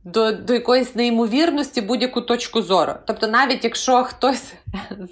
до 0.04 0.32
до 0.32 0.54
якоїсь 0.54 0.94
неймовірності 0.94 1.80
будь-яку 1.80 2.20
точку 2.20 2.62
зору. 2.62 2.92
Тобто, 3.06 3.26
навіть 3.26 3.64
якщо 3.64 4.04
хтось 4.04 4.52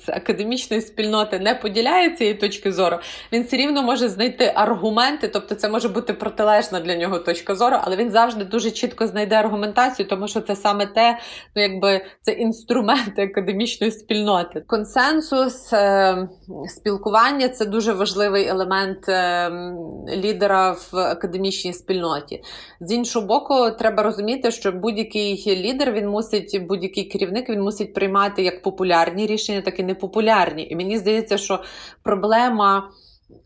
з 0.04 0.08
академічної 0.08 0.82
спільноти 0.82 1.38
не 1.38 1.54
поділяє 1.54 2.10
цієї 2.10 2.34
точки 2.34 2.72
зору, 2.72 2.96
він 3.32 3.42
все 3.42 3.56
рівно 3.56 3.82
може 3.82 4.08
знайти 4.08 4.52
аргументи, 4.54 5.28
тобто 5.28 5.54
це 5.54 5.68
може 5.68 5.88
бути 5.88 6.12
протилежна 6.12 6.80
для 6.80 6.96
нього 6.96 7.18
точка 7.18 7.54
зору, 7.54 7.76
але 7.80 7.96
він 7.96 8.10
завжди 8.10 8.44
дуже 8.44 8.70
чітко 8.70 9.06
знайде 9.06 9.34
аргументацію, 9.34 10.08
тому 10.08 10.28
що 10.28 10.40
це 10.40 10.56
саме 10.56 10.86
те, 10.86 11.18
ну 11.56 11.62
якби 11.62 12.04
це 12.22 12.32
інструменти 12.32 13.22
академічної 13.22 13.92
спільноти. 13.92 14.64
Консенсус, 14.66 15.72
е, 15.72 16.28
спілкування 16.68 17.48
це 17.48 17.66
дуже 17.66 17.92
важливий 17.92 18.46
елемент 18.46 19.08
е, 19.08 19.50
лідера 20.16 20.72
в 20.72 20.96
академічній 20.96 21.72
спільноті. 21.72 22.42
З 22.80 22.92
іншого 22.92 23.26
боку, 23.26 23.70
треба 23.70 24.02
розуміти, 24.02 24.50
що 24.50 24.72
будь-який 24.72 25.62
лідер 25.62 25.92
він 25.92 26.08
мусить, 26.08 26.66
будь-який 26.68 27.04
керівник 27.04 27.48
він 27.48 27.60
мусить 27.62 27.94
приймати 27.94 28.42
як 28.42 28.62
популярні 28.62 29.26
рішення, 29.26 29.51
так 29.56 29.64
такі 29.64 29.82
непопулярні. 29.82 30.68
І 30.70 30.76
мені 30.76 30.98
здається, 30.98 31.38
що 31.38 31.62
проблема. 32.02 32.90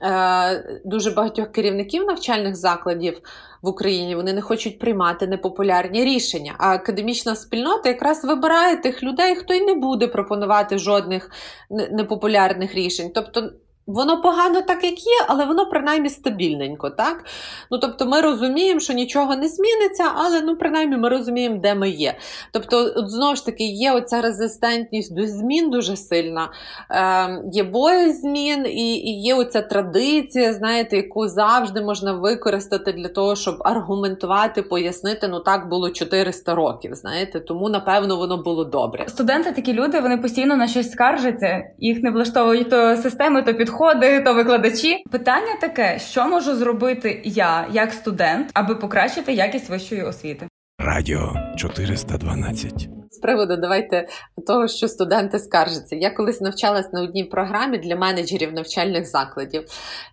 Е, 0.02 0.80
дуже 0.84 1.10
багатьох 1.10 1.52
керівників 1.52 2.04
навчальних 2.06 2.56
закладів 2.56 3.20
в 3.62 3.68
Україні 3.68 4.14
вони 4.14 4.32
не 4.32 4.40
хочуть 4.40 4.78
приймати 4.78 5.26
непопулярні 5.26 6.04
рішення. 6.04 6.54
А 6.58 6.74
академічна 6.74 7.36
спільнота 7.36 7.88
якраз 7.88 8.24
вибирає 8.24 8.76
тих 8.76 9.02
людей, 9.02 9.36
хто 9.36 9.54
й 9.54 9.60
не 9.60 9.74
буде 9.74 10.06
пропонувати 10.06 10.78
жодних 10.78 11.30
непопулярних 11.70 12.74
рішень. 12.74 13.10
Тобто 13.14 13.50
Воно 13.86 14.22
погано 14.22 14.62
так, 14.62 14.84
як 14.84 15.06
є, 15.06 15.24
але 15.26 15.44
воно 15.44 15.66
принаймні 15.66 16.10
стабільненько, 16.10 16.90
так? 16.90 17.24
Ну, 17.70 17.78
тобто 17.78 18.06
ми 18.06 18.20
розуміємо, 18.20 18.80
що 18.80 18.92
нічого 18.92 19.36
не 19.36 19.48
зміниться, 19.48 20.04
але 20.14 20.40
ну, 20.40 20.56
принаймні 20.56 20.96
ми 20.96 21.08
розуміємо, 21.08 21.56
де 21.56 21.74
ми 21.74 21.90
є. 21.90 22.14
Тобто, 22.52 22.92
от 22.96 23.10
знову 23.10 23.36
ж 23.36 23.46
таки, 23.46 23.64
є 23.64 23.92
оця 23.92 24.20
резистентність 24.20 25.14
до 25.14 25.26
змін 25.26 25.70
дуже 25.70 25.96
сильна, 25.96 26.50
е, 26.90 27.42
є 27.52 27.62
бої 27.62 28.12
змін, 28.12 28.66
і, 28.66 28.94
і 28.94 29.22
є 29.22 29.34
оця 29.34 29.62
традиція, 29.62 30.52
знаєте, 30.52 30.96
яку 30.96 31.28
завжди 31.28 31.80
можна 31.80 32.12
використати 32.12 32.92
для 32.92 33.08
того, 33.08 33.36
щоб 33.36 33.56
аргументувати, 33.60 34.62
пояснити, 34.62 35.28
ну 35.28 35.40
так 35.40 35.68
було 35.68 35.90
400 35.90 36.54
років. 36.54 36.94
знаєте, 36.94 37.40
Тому, 37.40 37.68
напевно, 37.68 38.16
воно 38.16 38.36
було 38.36 38.64
добре. 38.64 39.08
Студенти 39.08 39.52
такі 39.52 39.72
люди, 39.72 40.00
вони 40.00 40.18
постійно 40.18 40.56
на 40.56 40.68
щось 40.68 40.90
скаржаться, 40.90 41.64
їх 41.78 42.02
не 42.02 42.10
влаштовують 42.10 42.70
то 42.70 42.96
системи, 42.96 43.42
то 43.42 43.54
підходи 43.54 43.75
підходи, 43.76 44.20
то 44.20 44.34
викладачі. 44.34 45.04
Питання 45.10 45.56
таке: 45.60 45.98
що 45.98 46.28
можу 46.28 46.56
зробити 46.56 47.22
я 47.24 47.66
як 47.72 47.92
студент, 47.92 48.50
аби 48.54 48.74
покращити 48.74 49.32
якість 49.32 49.68
вищої 49.70 50.02
освіти? 50.02 50.48
Радіо 50.78 51.34
412 51.56 52.95
з 53.10 53.18
приводу 53.18 53.56
давайте 53.56 54.08
того, 54.46 54.68
що 54.68 54.88
студенти 54.88 55.38
скаржаться. 55.38 55.96
Я 55.96 56.10
колись 56.10 56.40
навчалась 56.40 56.92
на 56.92 57.02
одній 57.02 57.24
програмі 57.24 57.78
для 57.78 57.96
менеджерів 57.96 58.52
навчальних 58.52 59.06
закладів, 59.06 59.64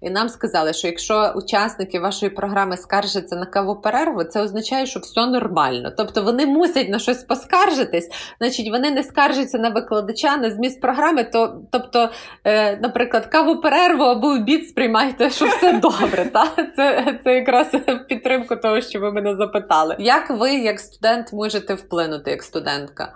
і 0.01 0.09
нам 0.09 0.29
сказали, 0.29 0.73
що 0.73 0.87
якщо 0.87 1.33
учасники 1.35 1.99
вашої 1.99 2.29
програми 2.29 2.77
скаржаться 2.77 3.35
на 3.35 3.45
каву 3.45 3.75
перерву, 3.75 4.23
це 4.23 4.41
означає, 4.41 4.85
що 4.85 4.99
все 4.99 5.25
нормально. 5.25 5.91
Тобто 5.97 6.23
вони 6.23 6.45
мусять 6.45 6.89
на 6.89 6.99
щось 6.99 7.23
поскаржитись, 7.23 8.09
значить 8.39 8.71
вони 8.71 8.91
не 8.91 9.03
скаржаться 9.03 9.57
на 9.57 9.69
викладача, 9.69 10.37
на 10.37 10.51
зміст 10.51 10.81
програми. 10.81 11.23
То, 11.23 11.59
Тобто, 11.71 12.09
е, 12.43 12.77
наприклад, 12.77 13.25
каву 13.25 13.61
перерву 13.61 14.03
або 14.03 14.27
обід 14.27 14.67
сприймайте, 14.67 15.29
що 15.29 15.45
все 15.45 15.73
добре. 15.73 16.25
Та? 16.33 16.47
Це, 16.75 17.19
Це 17.23 17.33
якраз 17.33 17.67
в 17.73 18.07
підтримку 18.07 18.55
того, 18.55 18.81
що 18.81 18.99
ви 18.99 19.11
мене 19.11 19.35
запитали. 19.35 19.95
Як 19.99 20.29
ви, 20.29 20.53
як 20.53 20.79
студент, 20.79 21.33
можете 21.33 21.73
вплинути 21.73 22.31
як 22.31 22.43
студент? 22.43 22.82
Студентка. 22.83 23.13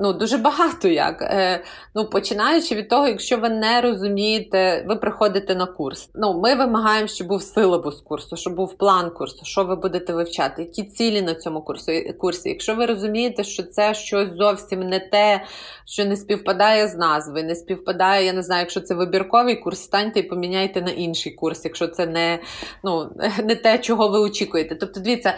Ну, 0.00 0.12
дуже 0.12 0.38
багато 0.38 0.88
як. 0.88 1.22
Е, 1.22 1.64
ну, 1.94 2.04
Починаючи 2.04 2.74
від 2.74 2.88
того, 2.88 3.08
якщо 3.08 3.36
ви 3.36 3.48
не 3.48 3.80
розумієте, 3.80 4.84
ви 4.88 4.96
приходите 4.96 5.54
на 5.54 5.66
курс. 5.66 6.10
Ну, 6.14 6.40
Ми 6.40 6.54
вимагаємо, 6.54 7.08
щоб 7.08 7.26
був 7.26 7.42
силабус 7.42 8.00
курсу, 8.00 8.36
щоб 8.36 8.54
був 8.54 8.78
план 8.78 9.10
курсу, 9.10 9.44
що 9.44 9.64
ви 9.64 9.76
будете 9.76 10.12
вивчати, 10.12 10.62
які 10.62 10.84
цілі 10.84 11.22
на 11.22 11.34
цьому 11.34 11.60
курсі. 11.60 12.14
курсі. 12.18 12.48
Якщо 12.48 12.74
ви 12.74 12.86
розумієте, 12.86 13.44
що 13.44 13.62
це 13.62 13.94
щось 13.94 14.28
зовсім 14.36 14.80
не 14.80 15.00
те, 15.00 15.44
що 15.86 16.04
не 16.04 16.16
співпадає 16.16 16.88
з 16.88 16.94
назвою, 16.96 17.44
не 17.44 17.54
співпадає, 17.54 18.26
я 18.26 18.32
не 18.32 18.42
знаю, 18.42 18.60
якщо 18.60 18.80
це 18.80 18.94
вибірковий 18.94 19.56
курс, 19.56 19.80
станьте 19.80 20.20
і 20.20 20.22
поміняйте 20.22 20.82
на 20.82 20.90
інший 20.90 21.32
курс, 21.32 21.64
якщо 21.64 21.86
це 21.86 22.06
не, 22.06 22.38
ну, 22.84 23.10
не 23.44 23.56
те, 23.56 23.78
чого 23.78 24.08
ви 24.08 24.18
очікуєте. 24.18 24.74
Тобто, 24.74 25.00
дивіться. 25.00 25.34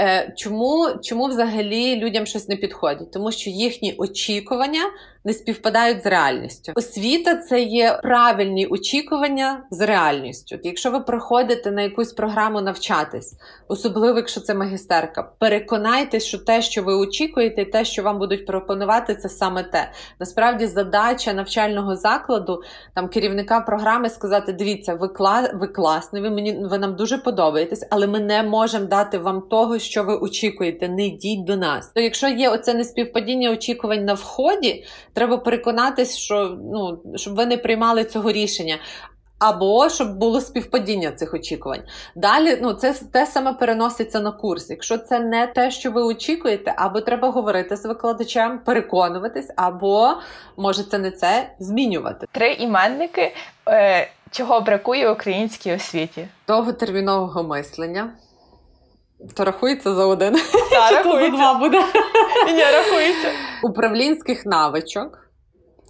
Е, 0.00 0.32
чому 0.36 0.88
чому 1.02 1.26
взагалі 1.26 1.96
людям 1.96 2.26
щось 2.26 2.48
не 2.48 2.56
підходить? 2.56 3.10
Тому 3.10 3.32
що 3.32 3.50
їхні 3.50 3.94
очікування 3.98 4.80
не 5.24 5.32
співпадають 5.32 6.02
з 6.02 6.06
реальністю. 6.06 6.72
Освіта 6.76 7.36
це 7.36 7.62
є 7.62 8.00
правильні 8.02 8.66
очікування 8.66 9.64
з 9.70 9.86
реальністю. 9.86 10.58
Якщо 10.62 10.90
ви 10.90 11.00
приходите 11.00 11.70
на 11.70 11.82
якусь 11.82 12.12
програму 12.12 12.60
навчатись, 12.60 13.34
особливо 13.68 14.16
якщо 14.16 14.40
це 14.40 14.54
магістерка, 14.54 15.22
переконайтесь, 15.38 16.24
що 16.24 16.38
те, 16.38 16.62
що 16.62 16.82
ви 16.82 16.94
очікуєте, 16.94 17.62
і 17.62 17.64
те, 17.64 17.84
що 17.84 18.02
вам 18.02 18.18
будуть 18.18 18.46
пропонувати, 18.46 19.14
це 19.14 19.28
саме 19.28 19.62
те. 19.62 19.90
Насправді, 20.20 20.66
задача 20.66 21.32
навчального 21.32 21.96
закладу, 21.96 22.62
там 22.94 23.08
керівника 23.08 23.60
програми 23.60 24.10
сказати: 24.10 24.52
дивіться, 24.52 24.94
ви 24.94 25.08
кла... 25.08 25.50
ви 25.54 25.66
класний, 25.66 26.22
ви 26.22 26.30
мені 26.30 26.66
ви 26.70 26.78
нам 26.78 26.96
дуже 26.96 27.18
подобаєтесь, 27.18 27.86
але 27.90 28.06
ми 28.06 28.20
не 28.20 28.42
можемо 28.42 28.86
дати 28.86 29.18
вам 29.18 29.40
того, 29.40 29.78
що 29.78 30.04
ви 30.04 30.16
очікуєте. 30.16 30.88
Не 30.88 31.06
йдіть 31.06 31.44
до 31.44 31.56
нас. 31.56 31.88
То 31.94 32.00
якщо 32.00 32.28
є 32.28 32.50
оце 32.50 32.74
неспівпадіння 32.74 33.50
очікувань 33.50 34.04
на 34.04 34.14
вході. 34.14 34.84
Треба 35.12 35.36
переконатись, 35.36 36.16
що 36.16 36.58
ну 36.72 37.02
щоб 37.16 37.34
ви 37.34 37.46
не 37.46 37.56
приймали 37.56 38.04
цього 38.04 38.32
рішення. 38.32 38.78
Або 39.38 39.88
щоб 39.88 40.16
було 40.16 40.40
співпадіння 40.40 41.12
цих 41.12 41.34
очікувань. 41.34 41.82
Далі 42.14 42.58
ну, 42.62 42.72
це 42.72 42.94
те 43.12 43.26
саме 43.26 43.52
переноситься 43.52 44.20
на 44.20 44.32
курс. 44.32 44.70
Якщо 44.70 44.98
це 44.98 45.20
не 45.20 45.46
те, 45.46 45.70
що 45.70 45.90
ви 45.90 46.02
очікуєте, 46.02 46.74
або 46.76 47.00
треба 47.00 47.30
говорити 47.30 47.76
з 47.76 47.86
викладачем, 47.86 48.58
переконуватись, 48.58 49.50
або 49.56 50.14
може 50.56 50.84
це 50.84 50.98
не 50.98 51.10
це 51.10 51.50
змінювати. 51.58 52.26
Три 52.32 52.52
іменники, 52.52 53.34
е, 53.68 54.08
чого 54.30 54.60
бракує 54.60 55.10
українській 55.10 55.72
освіті? 55.72 56.28
Довготермінового 56.48 57.42
мислення. 57.42 58.10
То 59.36 59.44
рахується 59.44 59.94
за 59.94 60.06
один. 60.06 60.36
Та, 60.70 60.90
рахується. 60.90 61.30
за 61.30 61.36
два 61.36 61.54
буде. 61.54 61.78
Ні, 62.46 62.62
рахується. 62.62 63.28
Управлінських 63.62 64.46
навичок. 64.46 65.18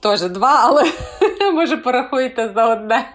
Теж 0.03 0.21
два, 0.23 0.61
але 0.65 0.85
може 1.53 1.77
порахуєте 1.77 2.53
за 2.55 2.67
одне. 2.73 3.15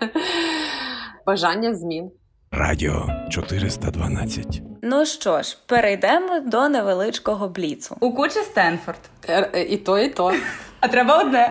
Бажання 1.25 1.75
змін. 1.75 2.11
Радіо 2.51 3.07
412. 3.31 4.61
Ну 4.81 5.05
що 5.05 5.41
ж, 5.41 5.57
перейдемо 5.65 6.39
до 6.39 6.69
невеличкого 6.69 7.49
бліцу. 7.49 7.97
У 7.99 8.13
кучі 8.13 8.39
Стенфорд. 8.39 8.99
Е, 9.27 9.49
е, 9.53 9.63
і 9.63 9.77
то, 9.77 9.99
і 9.99 10.09
то. 10.09 10.33
А 10.79 10.87
треба 10.87 11.17
одне. 11.17 11.49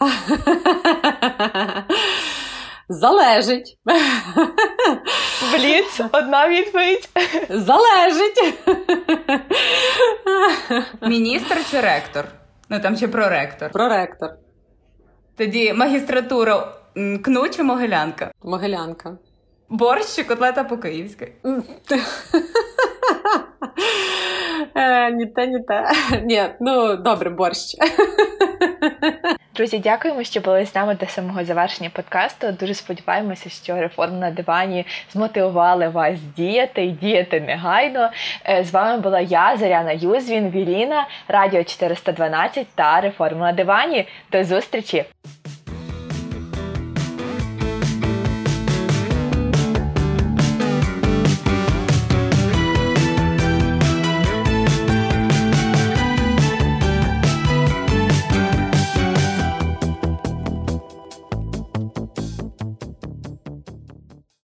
Залежить. 2.88 3.78
Бліц, 5.42 6.00
одна 6.12 6.48
відповідь. 6.48 7.08
Залежить. 7.48 8.54
Міністр 11.02 11.56
чи 11.70 11.80
ректор? 11.80 12.24
Ну 12.68 12.80
там 12.80 12.96
чи 12.96 13.08
проректор? 13.08 13.70
Проректор. 13.70 14.30
Тоді 15.36 15.72
магістратура 15.72 16.68
кну 17.24 17.48
чи 17.48 17.62
могилянка? 17.62 18.32
Могилянка. 18.42 19.18
Борщ 19.68 20.16
чи 20.16 20.24
котлета 20.24 20.64
по-київськи? 20.64 21.32
Е, 24.74 25.10
ні 25.12 25.26
те, 25.26 25.46
ні 25.46 25.60
те. 25.62 25.90
Ні, 26.24 26.42
ну 26.60 26.96
добре, 26.96 27.30
борщ. 27.30 27.76
Друзі, 29.58 29.78
дякуємо, 29.78 30.24
що 30.24 30.40
були 30.40 30.66
з 30.66 30.74
нами 30.74 30.94
до 30.94 31.06
самого 31.06 31.44
завершення 31.44 31.90
подкасту. 31.90 32.52
Дуже 32.52 32.74
сподіваємося, 32.74 33.50
що 33.50 33.80
реформи 33.80 34.18
на 34.18 34.30
дивані 34.30 34.86
змотивували 35.12 35.88
вас 35.88 36.20
діяти 36.36 36.84
і 36.84 36.90
діяти 36.90 37.40
негайно. 37.40 38.10
Е, 38.48 38.64
з 38.64 38.70
вами 38.70 39.00
була 39.00 39.20
я, 39.20 39.56
Заряна 39.56 39.92
Юзвін, 39.92 40.50
Віліна, 40.50 41.06
Радіо 41.28 41.64
412 41.64 42.66
та 42.74 43.00
Реформа 43.00 43.46
на 43.46 43.52
дивані. 43.52 44.08
До 44.32 44.44
зустрічі! 44.44 45.04